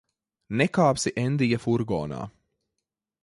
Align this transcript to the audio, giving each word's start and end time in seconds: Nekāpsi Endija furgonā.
Nekāpsi 0.61 1.13
Endija 1.25 1.61
furgonā. 1.67 2.21